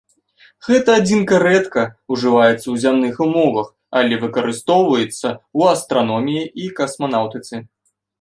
[0.67, 1.81] Гэта адзінка рэдка
[2.15, 3.67] ўжываецца ў зямных умовах,
[3.99, 7.55] але выкарыстоўваецца ў астраноміі і касманаўтыцы.